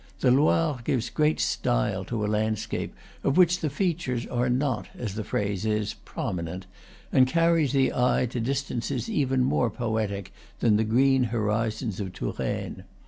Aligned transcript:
The 0.21 0.31
Loire 0.31 0.79
gives 0.83 1.09
a 1.09 1.11
great 1.11 1.39
"style" 1.39 2.03
to 2.05 2.25
a 2.25 2.25
landscape 2.25 2.95
of 3.23 3.37
which 3.37 3.59
the 3.59 3.69
features 3.69 4.25
are 4.25 4.49
not, 4.49 4.87
as 4.97 5.13
the 5.13 5.23
phrase 5.23 5.63
is, 5.63 5.93
promi 6.07 6.41
nent, 6.43 6.63
and 7.11 7.27
carries 7.27 7.71
the 7.73 7.93
eye 7.93 8.25
to 8.31 8.39
distances 8.39 9.11
even 9.11 9.43
more 9.43 9.69
poetic 9.69 10.33
than 10.59 10.77
the 10.77 10.83
green 10.83 11.25
horizons 11.25 11.99
of 11.99 12.13
Touraine. 12.13 12.83